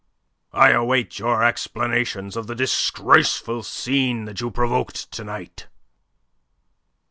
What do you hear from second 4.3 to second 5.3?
you provoked to